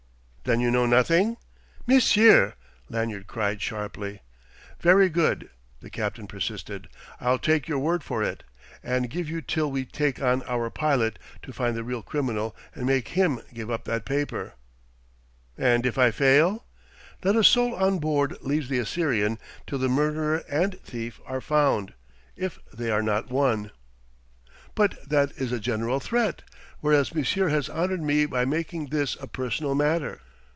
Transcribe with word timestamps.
"Then 0.43 0.59
you 0.59 0.71
know 0.71 0.87
nothing?" 0.87 1.37
"Monsieur!" 1.87 2.55
Lanyard 2.89 3.27
cried 3.27 3.61
sharply. 3.61 4.21
"Very 4.81 5.07
good," 5.07 5.49
the 5.81 5.91
captain 5.91 6.27
persisted. 6.27 6.89
"I'll 7.21 7.37
take 7.39 7.69
your 7.69 7.77
word 7.79 8.03
for 8.03 8.21
it 8.23 8.43
and 8.83 9.09
give 9.09 9.29
you 9.29 9.41
till 9.41 9.71
we 9.71 9.85
take 9.85 10.19
on 10.21 10.41
our 10.43 10.69
pilot 10.69 11.19
to 11.43 11.53
find 11.53 11.77
the 11.77 11.85
real 11.85 12.01
criminal 12.01 12.53
and 12.75 12.85
make 12.85 13.09
him 13.09 13.39
give 13.53 13.71
up 13.71 13.85
that 13.85 14.03
paper." 14.03 14.55
"And 15.57 15.85
if 15.85 15.97
I 15.97 16.11
fail?" 16.11 16.65
"Not 17.23 17.37
a 17.37 17.45
soul 17.45 17.73
on 17.75 17.99
board 17.99 18.35
leaves 18.41 18.67
the 18.67 18.79
Assyrian 18.79 19.37
till 19.67 19.77
the 19.79 19.87
murderer 19.89 20.43
and 20.49 20.77
thief 20.81 21.21
are 21.25 21.39
found 21.39 21.93
if 22.35 22.57
they 22.73 22.89
are 22.89 23.03
not 23.03 23.29
one." 23.29 23.71
"But 24.75 25.07
that 25.07 25.31
is 25.37 25.51
a 25.53 25.61
general 25.61 26.01
threat; 26.01 26.41
whereas 26.81 27.15
monsieur 27.15 27.47
has 27.49 27.69
honoured 27.69 28.01
me 28.01 28.25
by 28.25 28.43
making 28.43 28.87
this 28.87 29.15
a 29.21 29.27
personal 29.27 29.75
matter. 29.75 30.19